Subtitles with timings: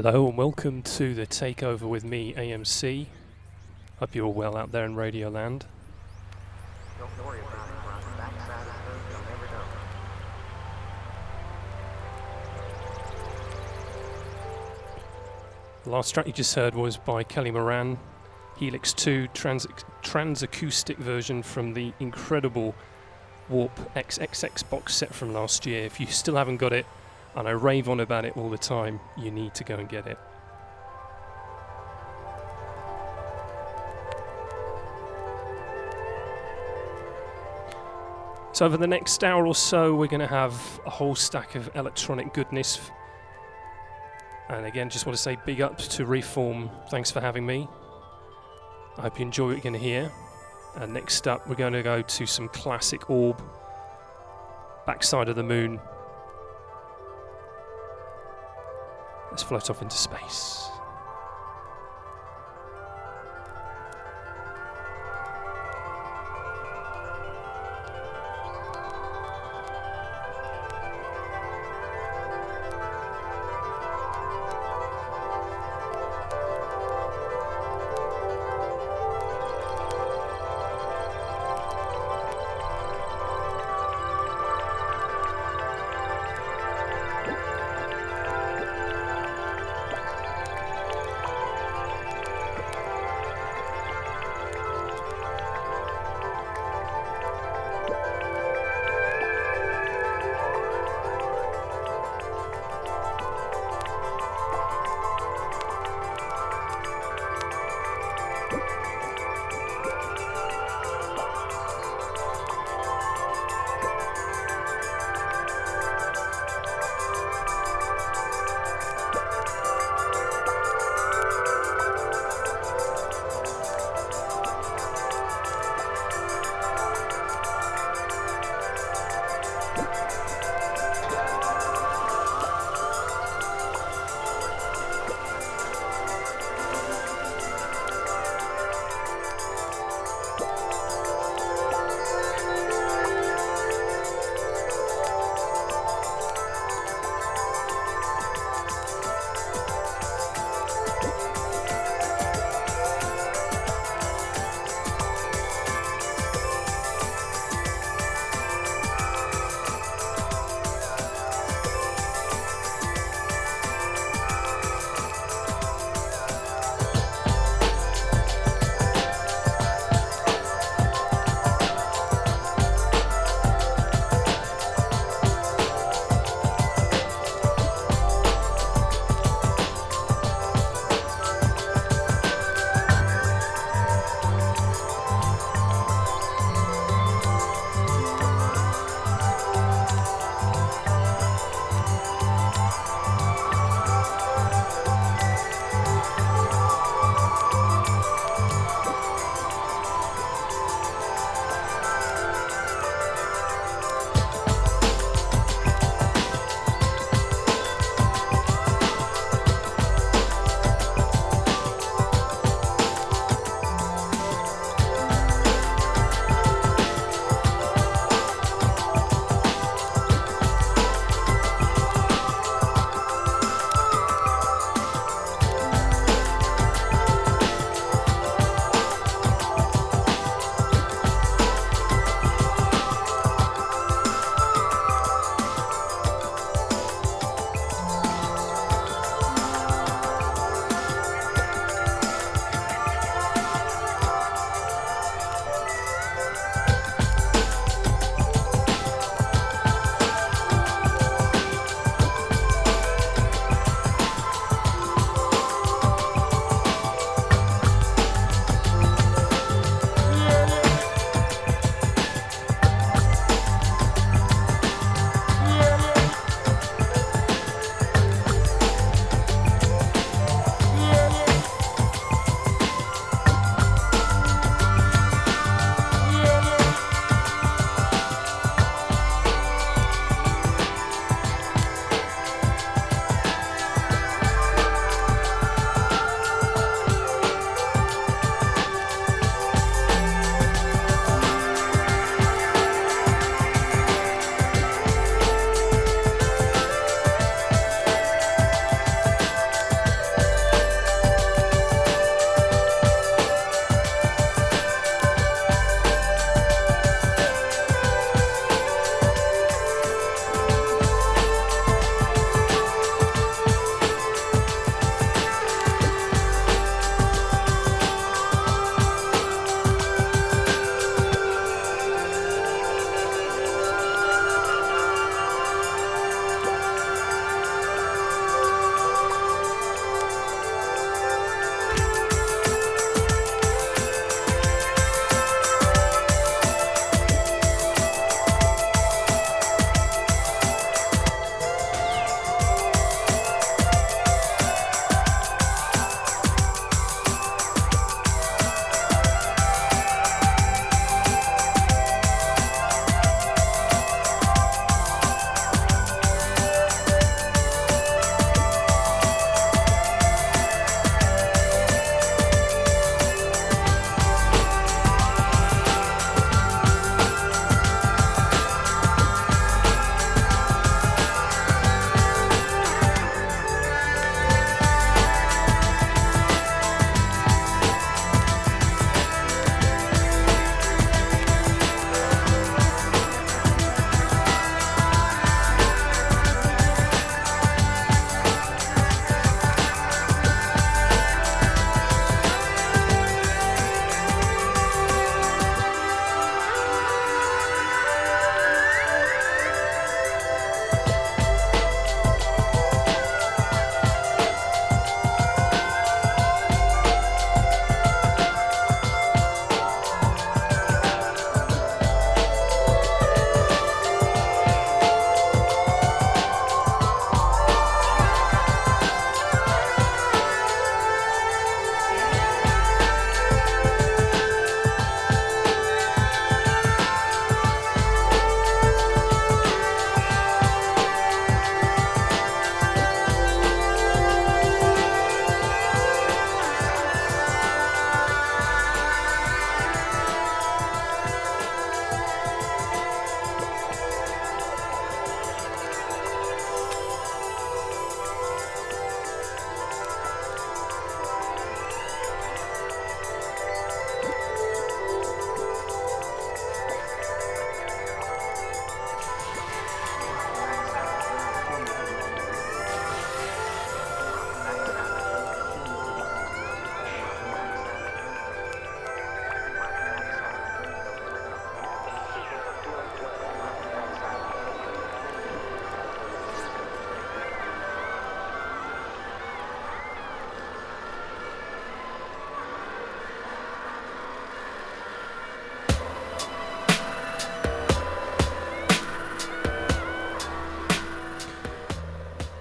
[0.00, 3.06] Hello and welcome to the takeover with me, AMC.
[3.98, 5.66] Hope you're all well out there in Radio Land.
[7.00, 7.74] Don't worry about it.
[8.04, 9.64] The backside of the moon, you'll never know.
[15.82, 17.98] The last track you just heard was by Kelly Moran,
[18.56, 19.66] Helix 2 trans,
[20.02, 22.76] trans acoustic version from the incredible
[23.48, 25.84] Warp XXX box set from last year.
[25.84, 26.86] If you still haven't got it,
[27.38, 30.08] and I rave on about it all the time, you need to go and get
[30.08, 30.18] it.
[38.52, 40.52] So, over the next hour or so, we're going to have
[40.84, 42.90] a whole stack of electronic goodness.
[44.48, 46.68] And again, just want to say big ups to Reform.
[46.90, 47.68] Thanks for having me.
[48.96, 50.10] I hope you enjoy what you're going to hear.
[50.74, 53.40] And next up, we're going to go to some classic Orb,
[54.86, 55.78] Backside of the Moon.
[59.38, 60.68] Let's float off into space.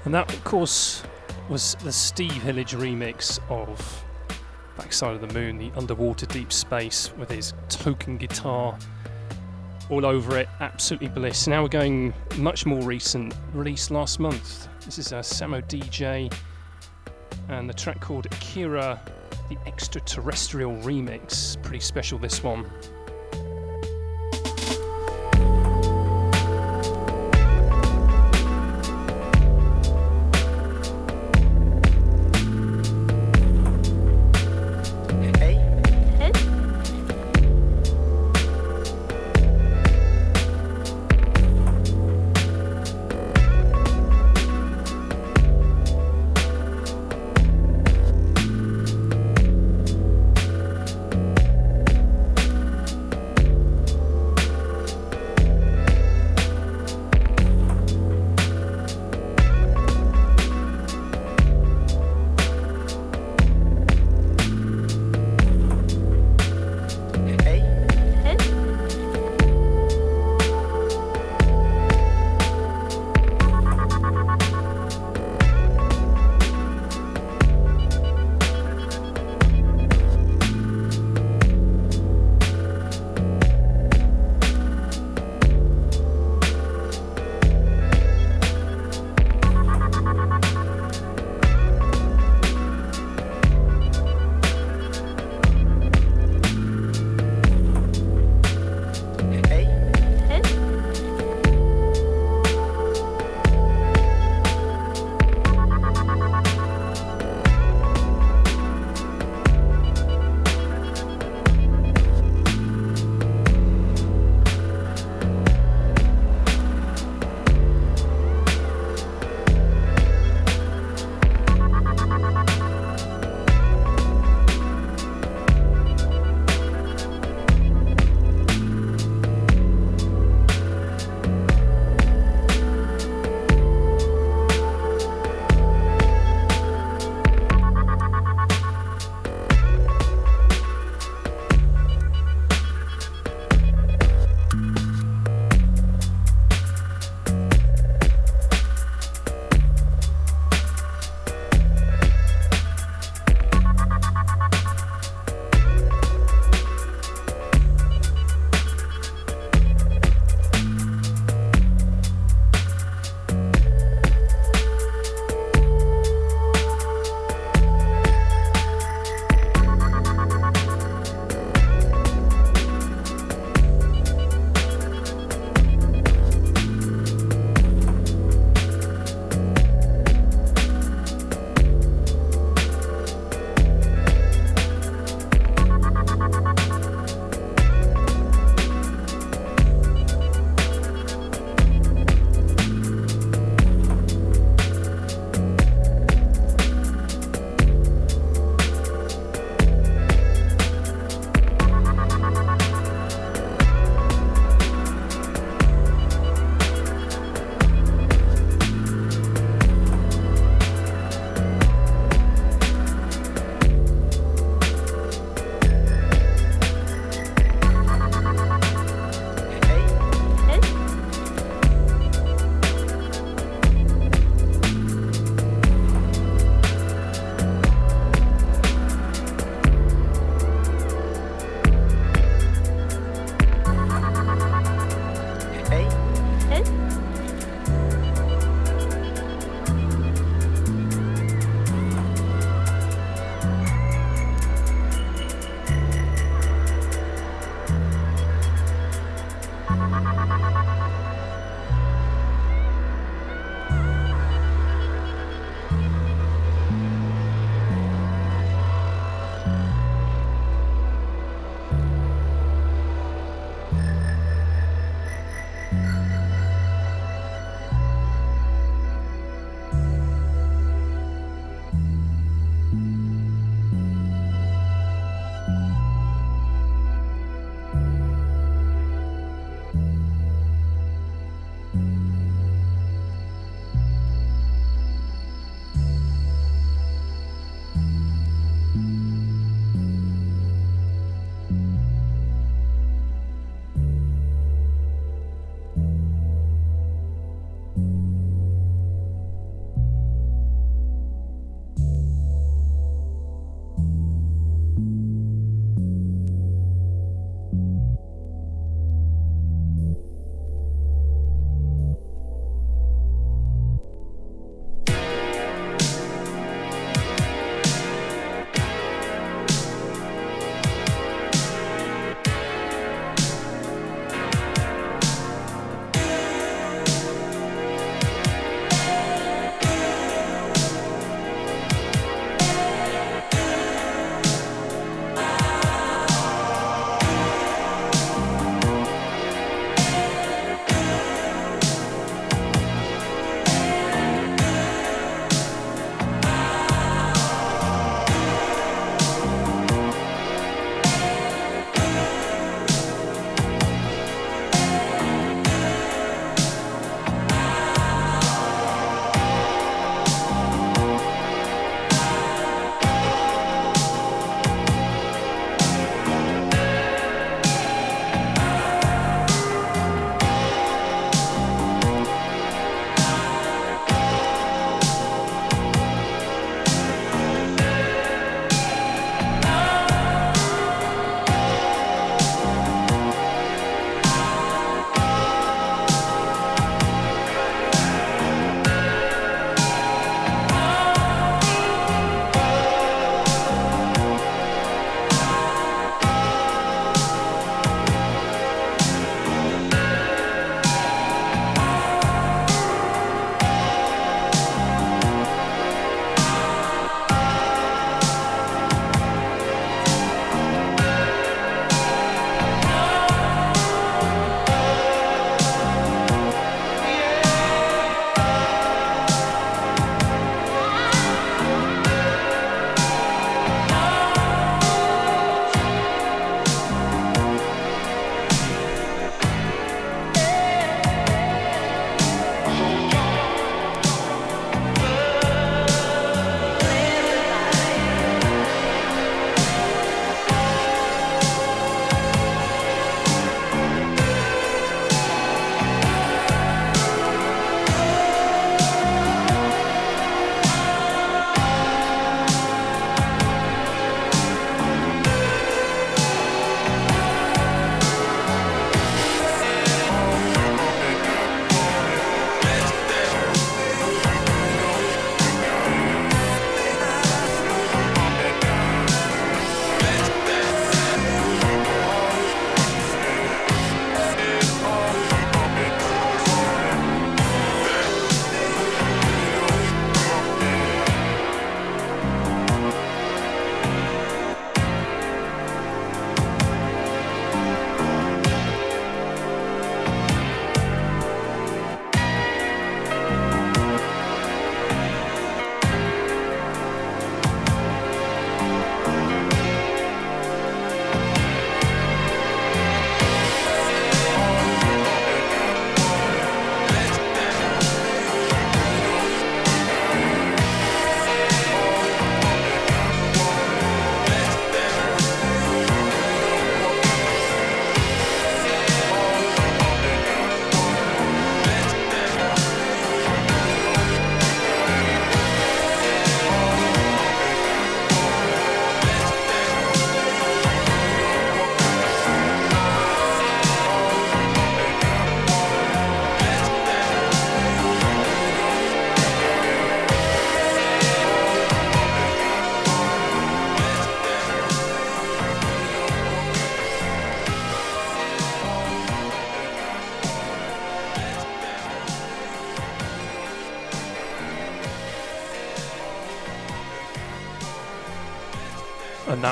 [0.08, 1.04] And that, of course,
[1.50, 4.06] was the Steve Hillage remix of
[4.78, 8.80] Backside of the Moon, the underwater deep space, with his token guitar
[9.90, 10.48] all over it.
[10.62, 11.46] Absolutely bliss.
[11.46, 14.70] Now we're going much more recent, released last month.
[14.86, 16.34] This is a Samo DJ
[17.50, 19.02] and the track called Akira,
[19.50, 21.62] the extraterrestrial remix.
[21.64, 22.66] Pretty special, this one.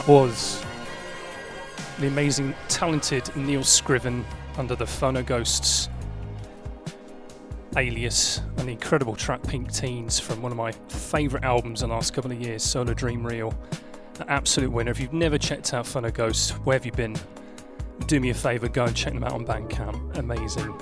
[0.07, 0.63] Was
[1.99, 4.25] the amazing, talented Neil Scriven
[4.57, 5.89] under the Phono Ghosts
[7.77, 11.95] alias, and the incredible track Pink Teens from one of my favourite albums in the
[11.95, 13.53] last couple of years, Solar Dream Real.
[14.19, 14.91] An absolute winner.
[14.91, 17.15] If you've never checked out Phono Ghosts, where have you been?
[18.07, 20.17] Do me a favour, go and check them out on Bandcamp.
[20.17, 20.73] Amazing.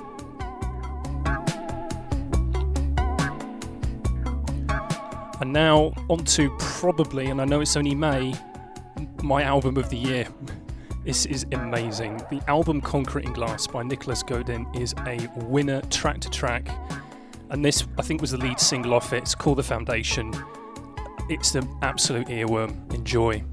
[5.41, 8.33] And now, on to probably, and I know it's only May,
[9.21, 10.27] my album of the year.
[11.05, 12.17] This is amazing.
[12.31, 16.69] The album Concrete and Glass by Nicolas Godin is a winner track to track.
[17.49, 19.17] And this, I think, was the lead single off it.
[19.17, 20.33] It's called The Foundation.
[21.29, 22.93] It's the absolute earworm.
[22.93, 23.43] Enjoy.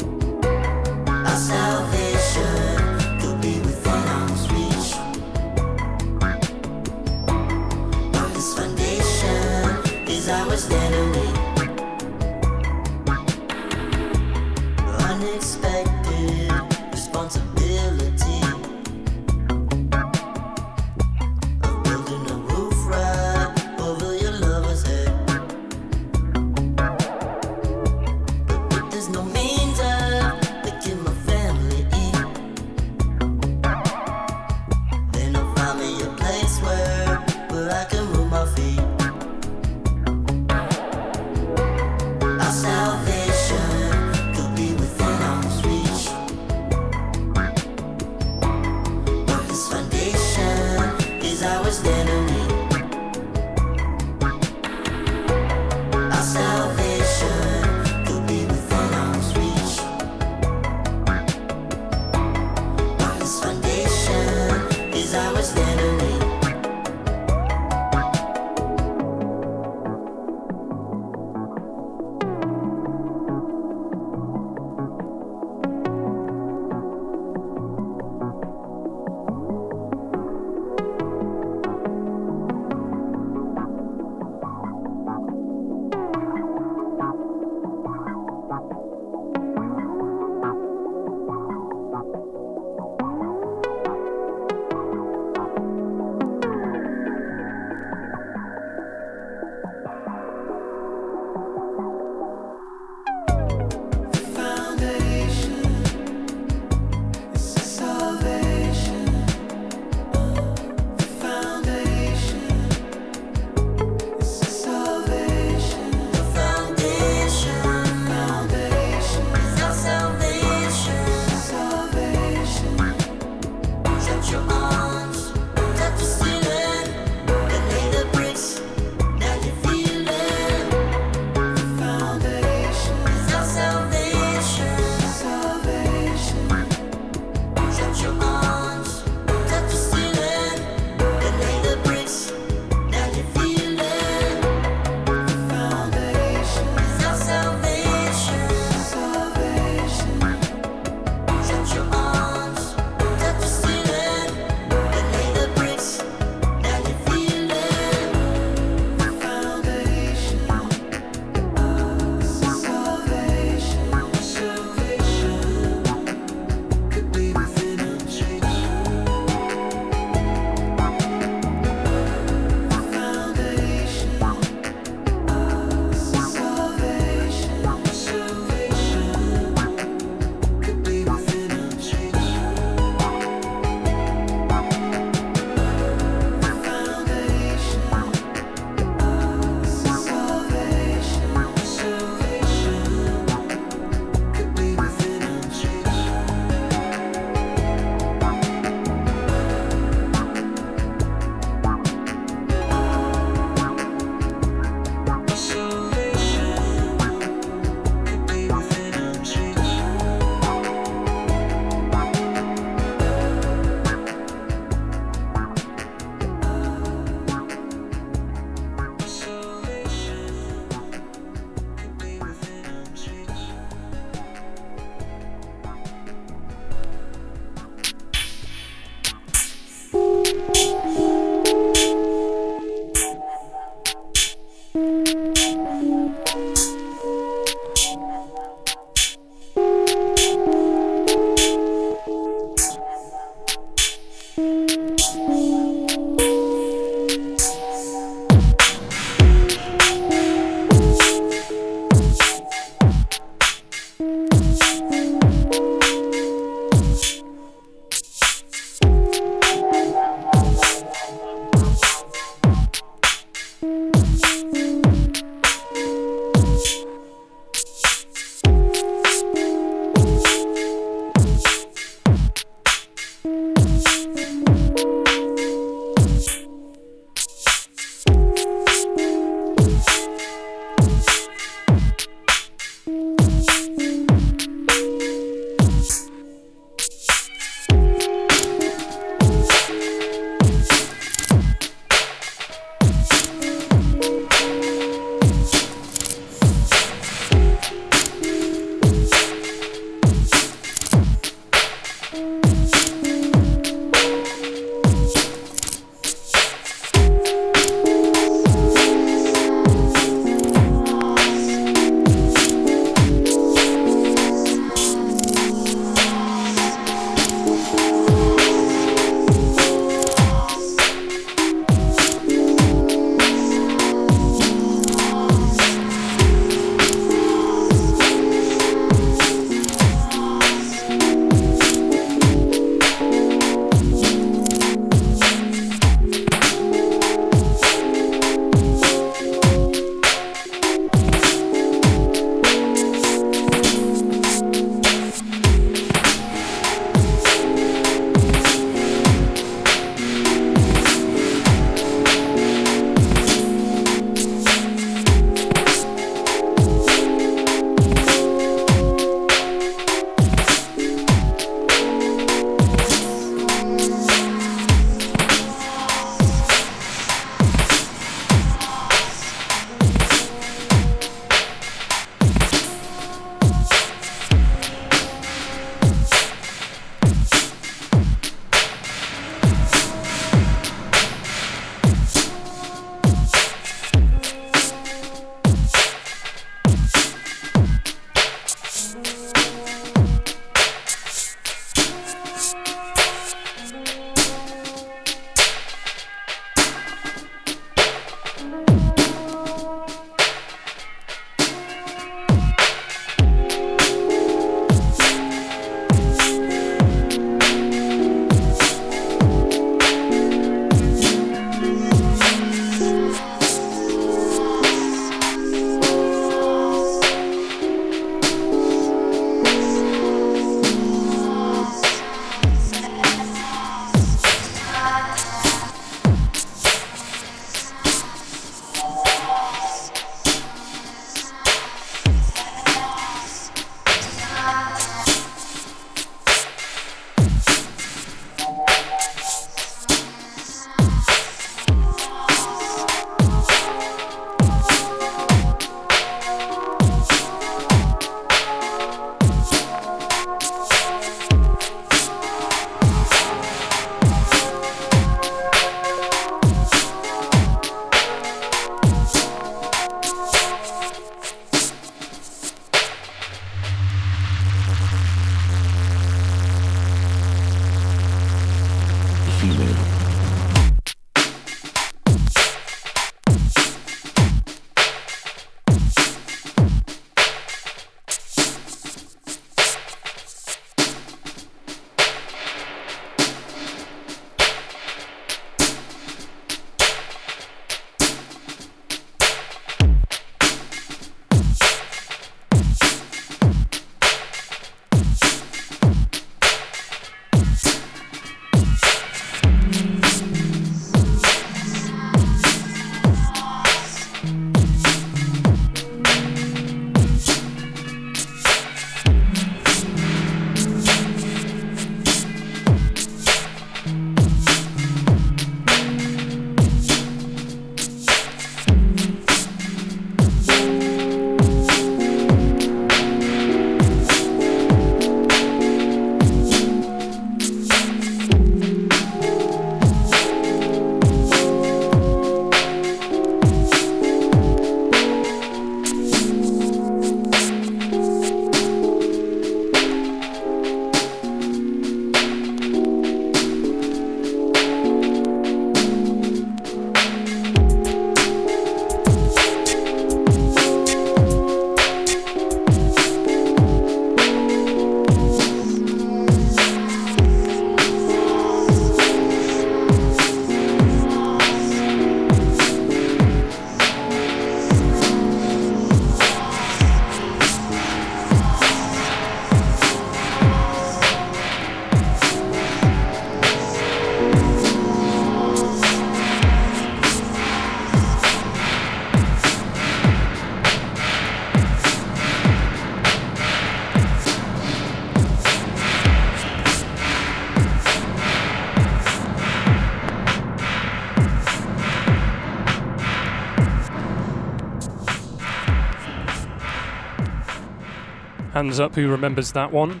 [598.58, 600.00] Hands up who remembers that one.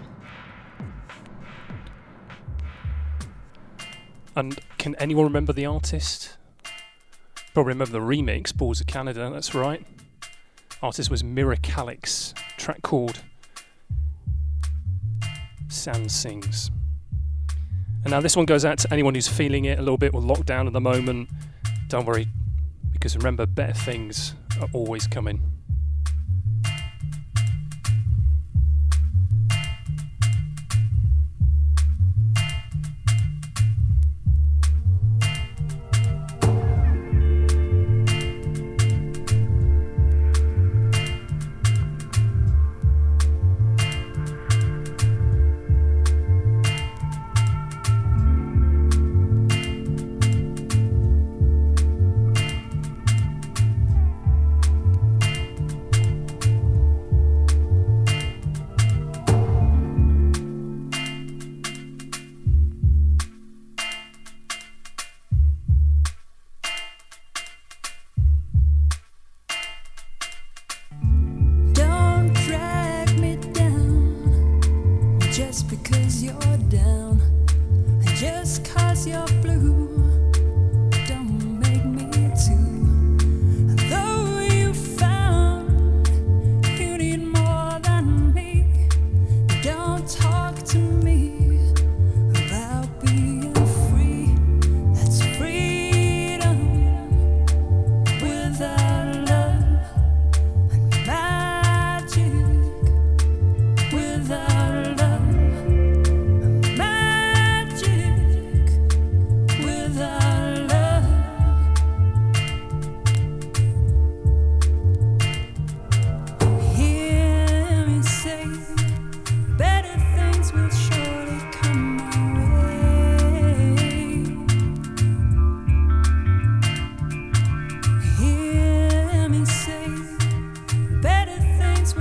[4.34, 6.36] And can anyone remember the artist?
[7.54, 9.86] Probably remember the remix, Boards of Canada, that's right.
[10.82, 13.20] Artist was Mira Calix, track called
[15.68, 16.72] Sand Sings.
[18.02, 20.24] And now this one goes out to anyone who's feeling it a little bit with
[20.24, 21.30] lockdown at the moment.
[21.86, 22.26] Don't worry,
[22.90, 25.57] because remember, better things are always coming.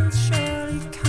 [0.07, 1.06] will surely come.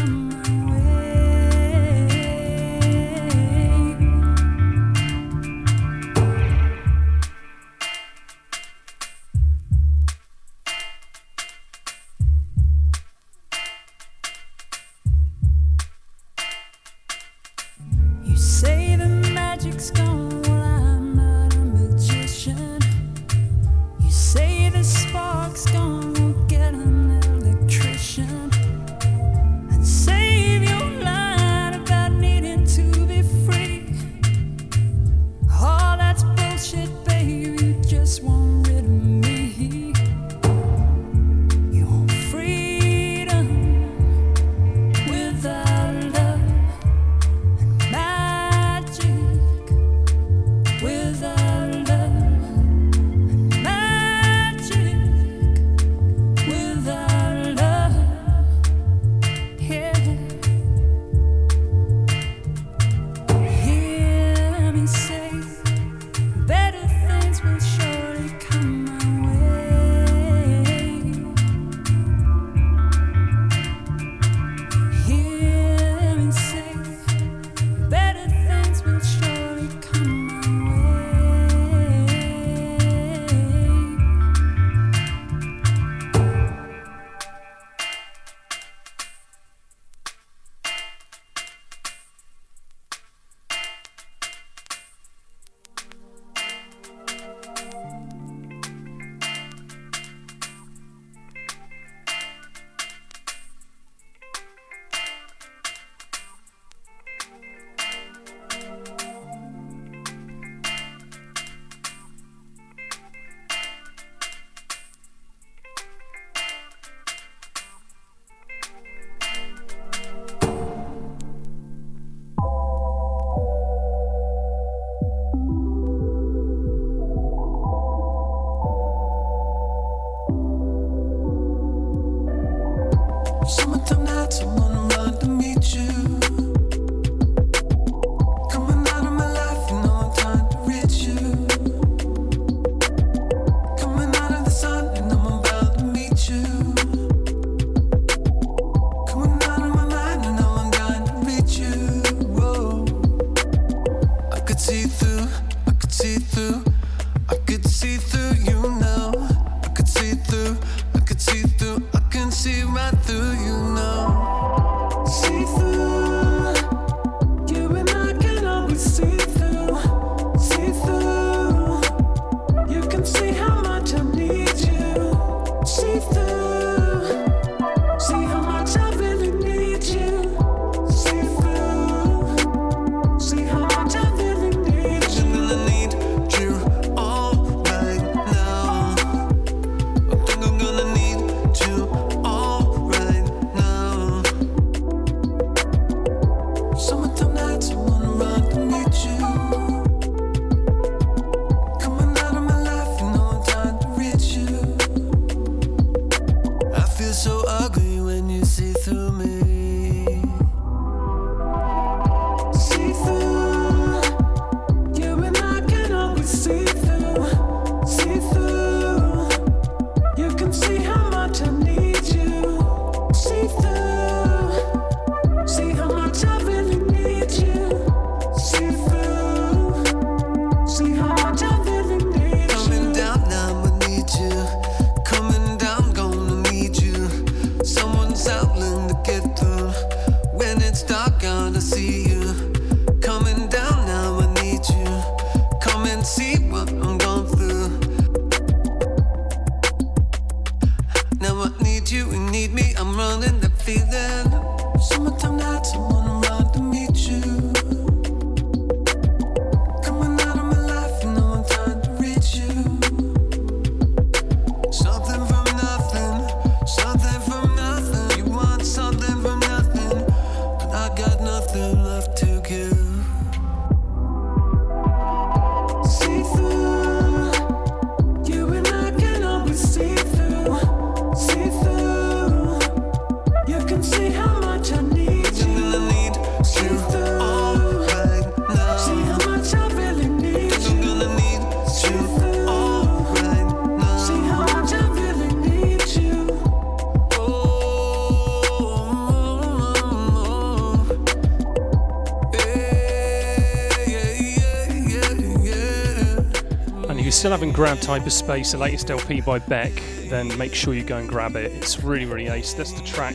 [307.29, 309.71] Still haven't grabbed Hyperspace, the latest LP by Beck,
[310.05, 311.53] then make sure you go and grab it.
[311.53, 312.55] It's really, really ace.
[312.55, 313.15] That's the track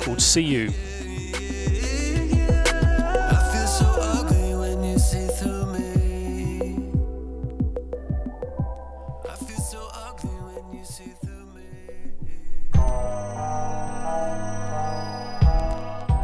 [0.00, 0.70] called See You.
[3.28, 6.88] I feel so ugly when you see through me.
[9.28, 11.66] I feel so ugly when you see through me.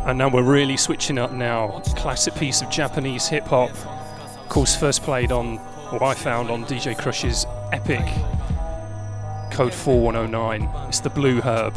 [0.08, 1.82] And now we're really switching up now.
[1.94, 3.68] Classic piece of Japanese hip hop.
[3.68, 5.60] Of course, first played on,
[5.92, 8.04] or I found on DJ Krush's Epic
[9.50, 10.88] Code 4109.
[10.88, 11.74] It's the Blue Herb.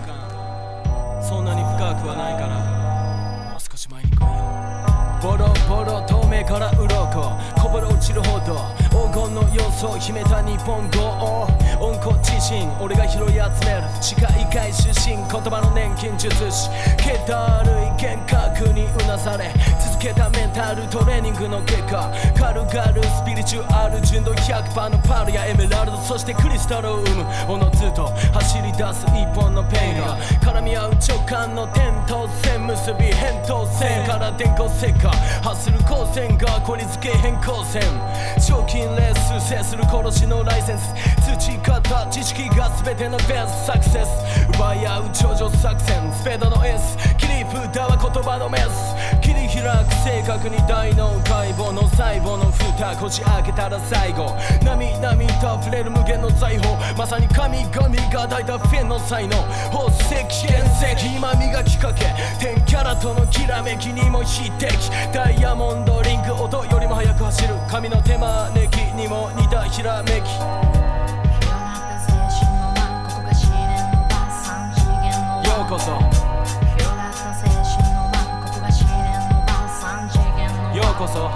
[8.94, 11.48] 黄金の要素を秘めた日本語を
[11.82, 19.50] 温故知新俺が拾い集める地下異界出身言葉の年金術師気だるい幻覚にうなされ
[19.84, 35.10] 続けたメンタルトレーニングの結果軽々スピリチュアル純度100%のパールやエメラルドそしてクリスタルを生むおのずと走り出す一本のペンが絡み合う直感の点と線結び扁桃線から電光石火
[35.42, 37.82] 発する光線がこり付け変更線
[38.40, 40.94] 賞金レース制する殺しのライセンス。
[41.24, 44.08] 土方知識が全てのベースサクセス。
[44.56, 48.94] 奪い合う頂上作戦スペードの S 切り札は言葉のメス。
[49.22, 54.36] 切り開く正確に大脳解剖の細胞の蓋こじ開けたら最後。
[54.64, 56.78] 波々と溢れる無限の財宝。
[56.98, 59.38] まさに神々が抱いたフェンの才能。
[59.72, 60.64] 宝石原
[60.96, 61.16] 石。
[61.16, 62.06] 今磨きかけ。
[62.40, 64.74] 天キャラとのきらめきにも匹敵。
[65.14, 67.56] ダイヤモンドリンク音よりも速く走る。
[67.70, 68.73] 神の手招き。
[68.74, 70.14] 時にも似たひらめき。
[70.14, 75.86] 広がった精神の輪ここが試練の場三次元の輪ようこそ。
[76.74, 77.62] 広がった精神
[77.94, 78.98] の輪ここが試練
[79.30, 81.30] の場三次元の輪ようこそ。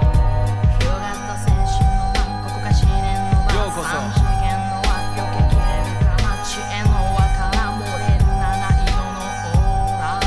[0.81, 3.93] 広がった精神の輪ここが試練の場ようこそ。
[3.93, 9.21] 三次元の輪避けきれるかな知恵の輪から漏れる七色の
[9.53, 10.17] オーラ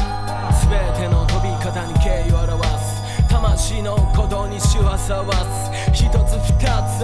[0.63, 3.03] 全ての飛び方に敬意を表す。
[3.29, 5.71] 魂の鼓動に周波数合わす。
[5.93, 6.30] 一つ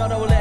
[0.07, 0.36] out, I will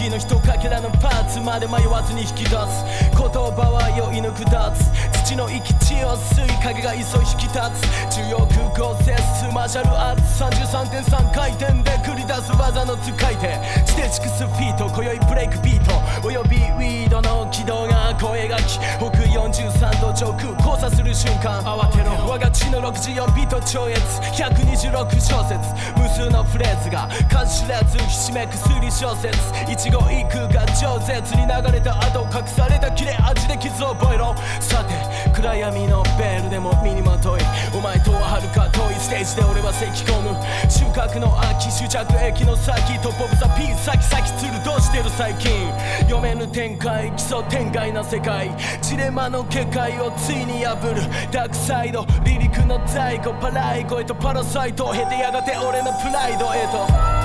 [0.00, 2.84] れるつぶやきの一かけらのパーツまで迷わずに引き出す。
[3.12, 4.84] 言葉は酔い抜くダーツ
[5.24, 8.14] 土の息地を吸い影が急い引き立つ。
[8.14, 10.44] 重要空港セスマーシャルアーツ。
[10.44, 13.58] 33.3回転で繰り出す技の使い手。
[13.84, 16.26] 地底地区スフィート今宵ブレイクビート。
[16.26, 18.78] およびウィードの軌道が声がき。
[18.78, 21.60] 北43度上空交差する瞬間。
[21.64, 22.12] 慌てろ。
[22.28, 23.98] 我が血の64ビート超越。
[24.36, 25.58] 126小節。
[25.96, 27.08] 無数のフレーズが。
[27.30, 29.36] 数知らずひしめく推理小説
[29.86, 34.34] 一語一句が饒舌に流れた後隠された切れ味で傷を覚えろ。
[34.58, 37.40] さて暗闇のベールでも身にまとい
[37.72, 40.34] お前とは遥か遠いステージで俺は咳き込む
[40.68, 45.70] 収穫の秋終着駅の先トップオブザピー先先つるどうしてる最近？
[46.10, 48.50] 読めぬ展開基礎天外な世界
[48.82, 57.15] ジレマの結界をついに破るダークサイド離陸の在庫パライコへとパラサイトを経てやがて俺のプライドへと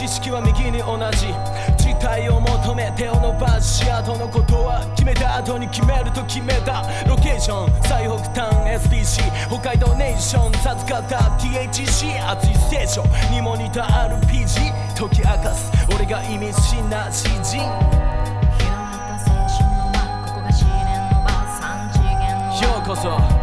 [0.00, 1.28] 知識は右に同じ。
[1.76, 6.80] 事態を求め手を伸ばし後のことは決めた後に決めると決めた。
[7.06, 8.56] ロケーション最北端
[8.88, 15.70] SBC 北海道ネーション授かった THC 熱いステーションにも似た RPG 解き明かす。
[15.94, 17.60] 俺が意味深な詩人。
[22.64, 23.39] ようこそ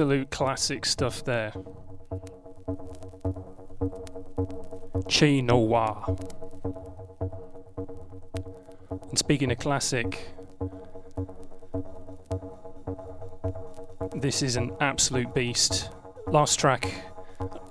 [0.00, 1.52] Absolute classic stuff there.
[5.08, 6.06] Chie no Wa.
[9.10, 10.26] And speaking of classic,
[14.16, 15.90] this is an absolute beast.
[16.28, 16.90] Last track,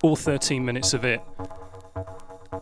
[0.03, 1.21] all 13 minutes of it.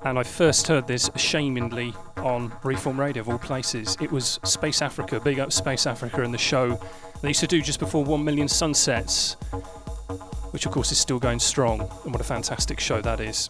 [0.06, 3.98] And I first heard this ashamedly on Reform Radio of all places.
[4.00, 6.80] It was Space Africa, big up Space Africa and the show
[7.22, 9.34] they used to do just before 1 million sunsets,
[10.52, 11.82] which of course is still going strong.
[12.04, 13.48] And what a fantastic show that is.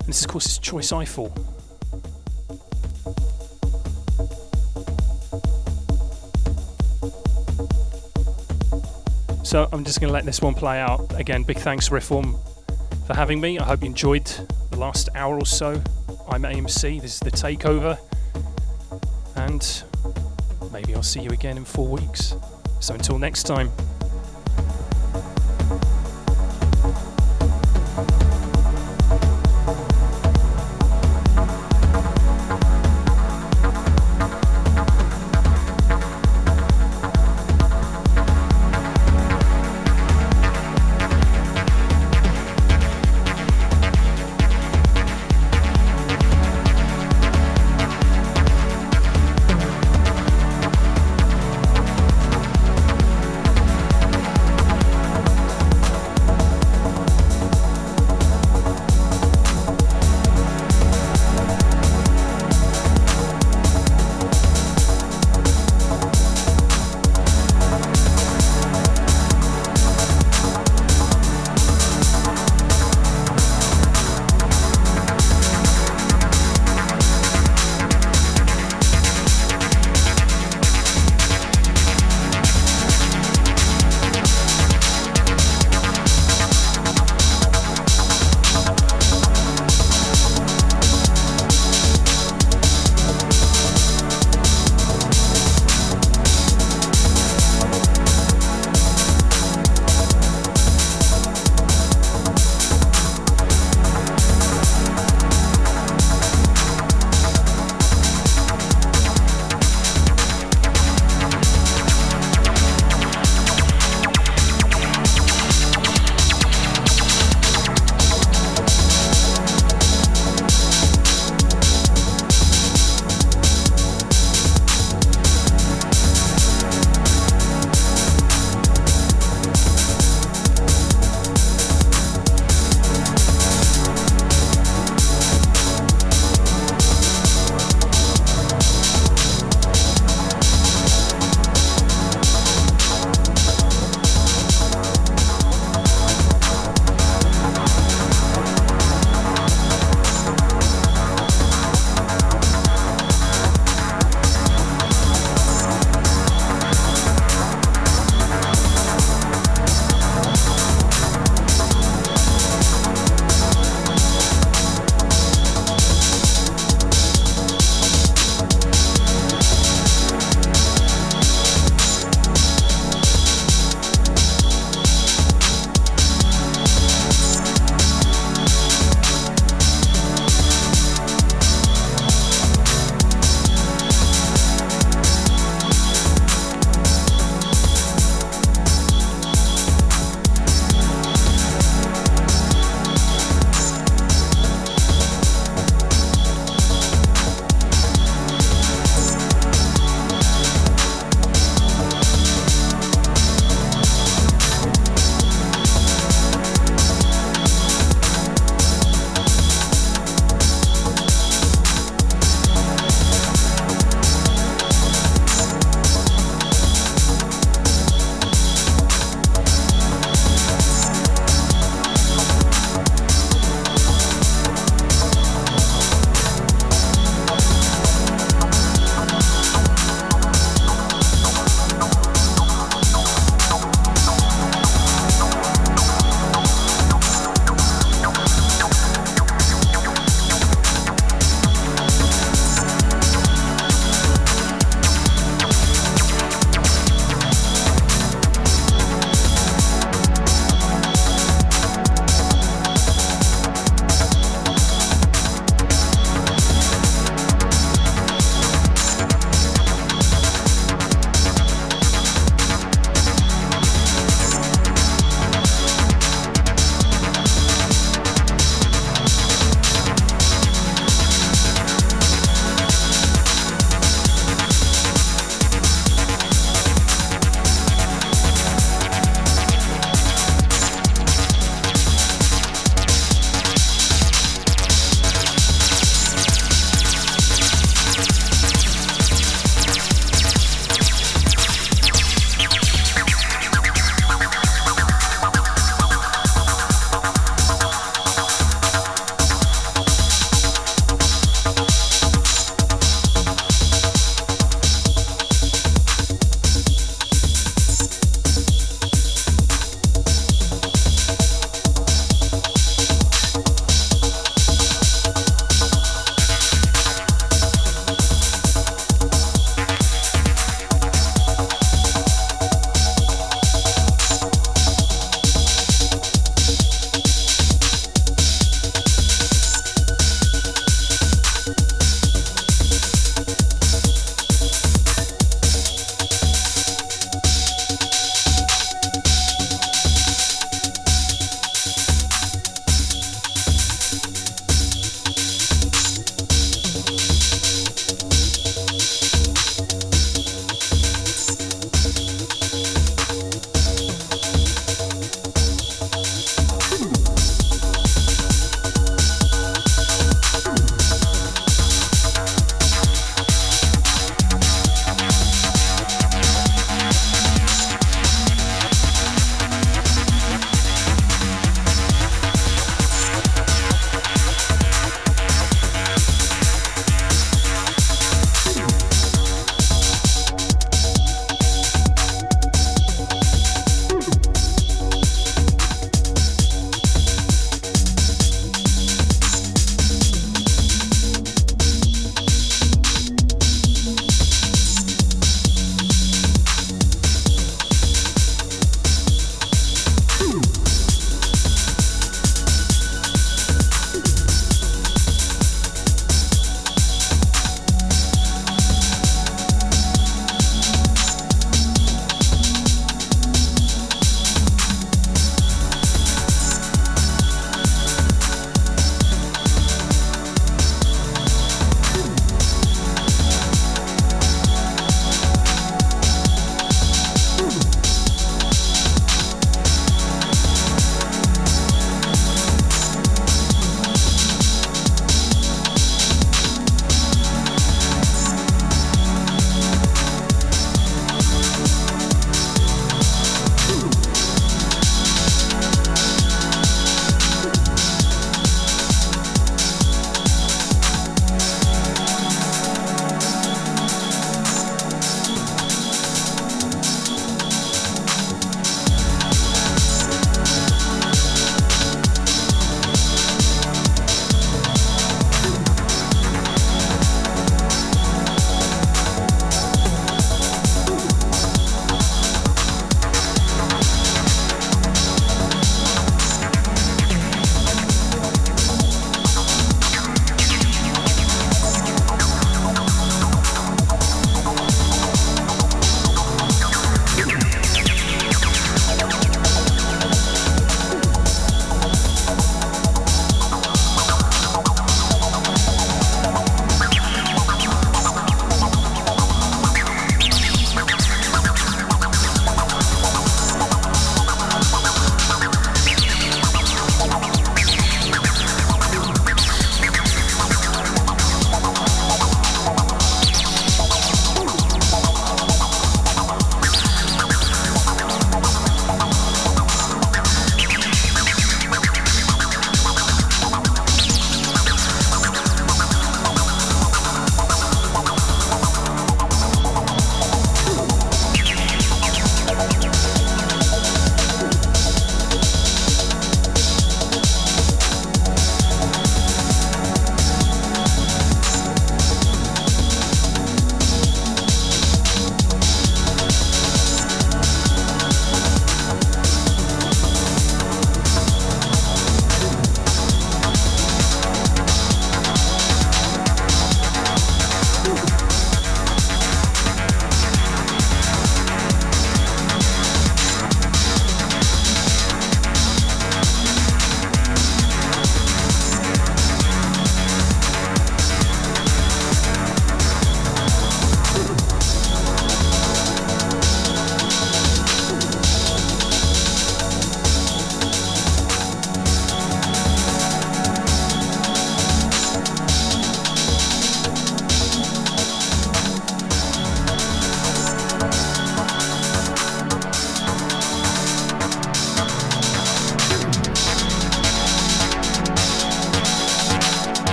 [0.00, 1.32] And this, of course, is Choice Eiffel.
[9.42, 11.18] So I'm just going to let this one play out.
[11.18, 12.36] Again, big thanks, Reform,
[13.06, 13.58] for having me.
[13.58, 14.30] I hope you enjoyed
[14.78, 15.82] the last hour or so.
[16.28, 17.98] I'm AMC, this is the takeover,
[19.34, 19.82] and
[20.72, 22.36] maybe I'll see you again in four weeks.
[22.80, 23.70] So until next time.